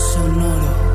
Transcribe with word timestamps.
Sonoro. 0.00 0.90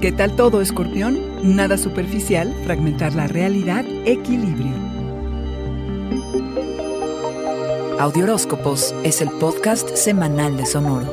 ¿Qué 0.00 0.12
tal 0.12 0.36
todo, 0.36 0.60
escorpión? 0.60 1.18
Nada 1.42 1.76
superficial, 1.76 2.54
fragmentar 2.64 3.14
la 3.14 3.26
realidad, 3.26 3.84
equilibrio. 4.04 4.72
Audioróscopos 7.98 8.94
es 9.02 9.20
el 9.20 9.30
podcast 9.30 9.96
semanal 9.96 10.56
de 10.56 10.66
Sonoro. 10.66 11.10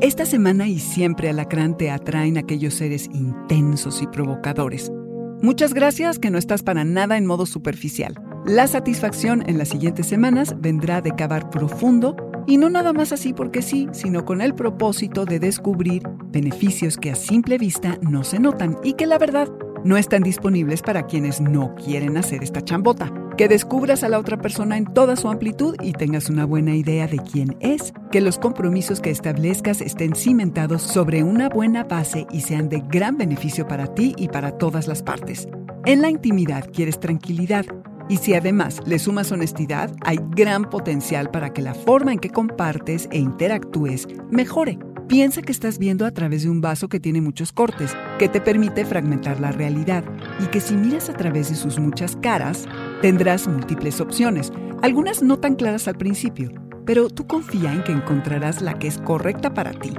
Esta 0.00 0.24
semana 0.24 0.68
y 0.68 0.78
siempre 0.78 1.30
Alacrán 1.30 1.76
te 1.76 1.90
atraen 1.90 2.38
aquellos 2.38 2.74
seres 2.74 3.06
intensos 3.12 4.00
y 4.02 4.06
provocadores. 4.06 4.92
Muchas 5.40 5.72
gracias 5.72 6.18
que 6.18 6.30
no 6.30 6.38
estás 6.38 6.64
para 6.64 6.82
nada 6.82 7.16
en 7.16 7.24
modo 7.24 7.46
superficial. 7.46 8.14
La 8.44 8.66
satisfacción 8.66 9.48
en 9.48 9.56
las 9.56 9.68
siguientes 9.68 10.06
semanas 10.06 10.56
vendrá 10.60 11.00
de 11.00 11.12
cavar 11.12 11.48
profundo 11.48 12.16
y 12.48 12.56
no 12.56 12.70
nada 12.70 12.92
más 12.92 13.12
así 13.12 13.32
porque 13.32 13.62
sí, 13.62 13.88
sino 13.92 14.24
con 14.24 14.40
el 14.40 14.56
propósito 14.56 15.26
de 15.26 15.38
descubrir 15.38 16.02
beneficios 16.32 16.96
que 16.96 17.12
a 17.12 17.14
simple 17.14 17.56
vista 17.56 17.98
no 18.02 18.24
se 18.24 18.40
notan 18.40 18.78
y 18.82 18.94
que 18.94 19.06
la 19.06 19.18
verdad 19.18 19.48
no 19.84 19.96
están 19.96 20.24
disponibles 20.24 20.82
para 20.82 21.06
quienes 21.06 21.40
no 21.40 21.76
quieren 21.76 22.16
hacer 22.16 22.42
esta 22.42 22.60
chambota. 22.60 23.27
Que 23.38 23.46
descubras 23.46 24.02
a 24.02 24.08
la 24.08 24.18
otra 24.18 24.36
persona 24.36 24.76
en 24.76 24.84
toda 24.84 25.14
su 25.14 25.28
amplitud 25.28 25.76
y 25.80 25.92
tengas 25.92 26.28
una 26.28 26.44
buena 26.44 26.74
idea 26.74 27.06
de 27.06 27.18
quién 27.18 27.56
es. 27.60 27.92
Que 28.10 28.20
los 28.20 28.36
compromisos 28.36 29.00
que 29.00 29.10
establezcas 29.10 29.80
estén 29.80 30.16
cimentados 30.16 30.82
sobre 30.82 31.22
una 31.22 31.48
buena 31.48 31.84
base 31.84 32.26
y 32.32 32.40
sean 32.40 32.68
de 32.68 32.82
gran 32.90 33.16
beneficio 33.16 33.68
para 33.68 33.94
ti 33.94 34.12
y 34.18 34.26
para 34.26 34.58
todas 34.58 34.88
las 34.88 35.04
partes. 35.04 35.46
En 35.84 36.02
la 36.02 36.10
intimidad 36.10 36.68
quieres 36.72 36.98
tranquilidad. 36.98 37.64
Y 38.08 38.16
si 38.16 38.34
además 38.34 38.80
le 38.86 38.98
sumas 38.98 39.30
honestidad, 39.30 39.94
hay 40.00 40.18
gran 40.30 40.68
potencial 40.68 41.30
para 41.30 41.52
que 41.52 41.62
la 41.62 41.74
forma 41.74 42.12
en 42.12 42.18
que 42.18 42.30
compartes 42.30 43.08
e 43.12 43.18
interactúes 43.18 44.08
mejore. 44.32 44.80
Piensa 45.06 45.40
que 45.40 45.52
estás 45.52 45.78
viendo 45.78 46.04
a 46.04 46.10
través 46.10 46.42
de 46.42 46.50
un 46.50 46.60
vaso 46.60 46.88
que 46.88 47.00
tiene 47.00 47.22
muchos 47.22 47.52
cortes, 47.52 47.96
que 48.18 48.28
te 48.28 48.42
permite 48.42 48.84
fragmentar 48.84 49.40
la 49.40 49.52
realidad, 49.52 50.04
y 50.38 50.48
que 50.48 50.60
si 50.60 50.74
miras 50.74 51.08
a 51.08 51.14
través 51.14 51.48
de 51.48 51.54
sus 51.54 51.78
muchas 51.78 52.14
caras, 52.16 52.66
tendrás 53.02 53.46
múltiples 53.46 54.00
opciones, 54.00 54.52
algunas 54.82 55.22
no 55.22 55.38
tan 55.38 55.54
claras 55.54 55.88
al 55.88 55.96
principio, 55.96 56.50
pero 56.84 57.08
tú 57.08 57.26
confía 57.26 57.72
en 57.72 57.84
que 57.84 57.92
encontrarás 57.92 58.62
la 58.62 58.78
que 58.78 58.88
es 58.88 58.98
correcta 58.98 59.54
para 59.54 59.72
ti. 59.72 59.92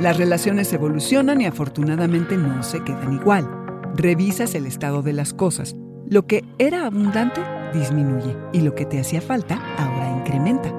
Las 0.00 0.16
relaciones 0.16 0.72
evolucionan 0.72 1.40
y 1.40 1.46
afortunadamente 1.46 2.36
no 2.36 2.62
se 2.62 2.82
quedan 2.82 3.12
igual. 3.14 3.48
Revisas 3.94 4.54
el 4.54 4.66
estado 4.66 5.02
de 5.02 5.12
las 5.12 5.34
cosas. 5.34 5.76
Lo 6.08 6.26
que 6.26 6.44
era 6.58 6.86
abundante 6.86 7.40
disminuye 7.72 8.36
y 8.52 8.60
lo 8.60 8.74
que 8.74 8.84
te 8.84 9.00
hacía 9.00 9.20
falta 9.20 9.60
ahora 9.78 10.18
incrementa. 10.18 10.72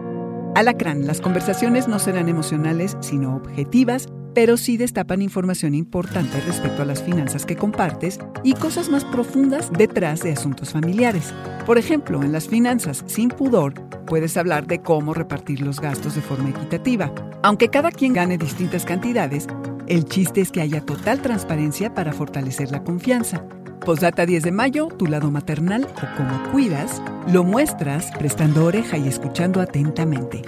Alacrán, 0.55 1.07
las 1.07 1.21
conversaciones 1.21 1.87
no 1.87 1.97
serán 1.97 2.29
emocionales, 2.29 2.97
sino 2.99 3.35
objetivas, 3.35 4.07
pero 4.33 4.57
sí 4.57 4.77
destapan 4.77 5.21
información 5.21 5.75
importante 5.75 6.39
respecto 6.41 6.81
a 6.81 6.85
las 6.85 7.03
finanzas 7.03 7.45
que 7.45 7.55
compartes 7.55 8.19
y 8.43 8.53
cosas 8.53 8.89
más 8.89 9.05
profundas 9.05 9.71
detrás 9.71 10.21
de 10.21 10.31
asuntos 10.31 10.71
familiares. 10.71 11.33
Por 11.65 11.77
ejemplo, 11.77 12.23
en 12.23 12.31
las 12.31 12.47
finanzas 12.47 13.03
sin 13.07 13.29
pudor, 13.29 13.73
puedes 14.05 14.35
hablar 14.37 14.67
de 14.67 14.81
cómo 14.81 15.13
repartir 15.13 15.61
los 15.61 15.79
gastos 15.79 16.15
de 16.15 16.21
forma 16.21 16.49
equitativa. 16.49 17.13
Aunque 17.41 17.69
cada 17.69 17.91
quien 17.91 18.13
gane 18.13 18.37
distintas 18.37 18.85
cantidades, 18.85 19.47
el 19.87 20.05
chiste 20.05 20.41
es 20.41 20.51
que 20.51 20.61
haya 20.61 20.81
total 20.81 21.21
transparencia 21.21 21.93
para 21.93 22.13
fortalecer 22.13 22.71
la 22.71 22.83
confianza. 22.83 23.43
Posdata 23.85 24.25
10 24.25 24.43
de 24.43 24.51
mayo, 24.51 24.87
tu 24.87 25.07
lado 25.07 25.29
maternal 25.29 25.85
o 25.85 26.17
cómo 26.17 26.51
cuidas, 26.51 27.01
lo 27.27 27.43
muestras 27.43 28.11
prestando 28.17 28.65
oreja 28.65 28.97
y 28.97 29.09
escuchando 29.09 29.59
atentamente. 29.59 30.41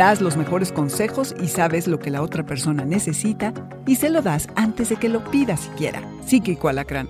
Das 0.00 0.22
los 0.22 0.38
mejores 0.38 0.72
consejos 0.72 1.34
y 1.42 1.48
sabes 1.48 1.86
lo 1.86 1.98
que 1.98 2.08
la 2.08 2.22
otra 2.22 2.46
persona 2.46 2.86
necesita 2.86 3.52
y 3.86 3.96
se 3.96 4.08
lo 4.08 4.22
das 4.22 4.48
antes 4.56 4.88
de 4.88 4.96
que 4.96 5.10
lo 5.10 5.22
pida 5.30 5.58
siquiera. 5.58 6.00
Psíquico 6.24 6.68
Alacrán. 6.68 7.06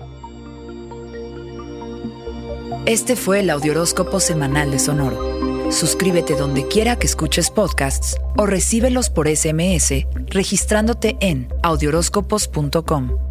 Este 2.85 3.15
fue 3.15 3.39
el 3.39 3.49
Audioróscopo 3.49 4.19
semanal 4.19 4.71
de 4.71 4.79
Sonoro. 4.79 5.71
Suscríbete 5.71 6.35
donde 6.35 6.67
quiera 6.67 6.97
que 6.97 7.07
escuches 7.07 7.49
podcasts 7.49 8.17
o 8.35 8.45
recíbelos 8.45 9.09
por 9.09 9.29
SMS 9.29 10.05
registrándote 10.27 11.15
en 11.21 11.47
audioróscopos.com. 11.63 13.30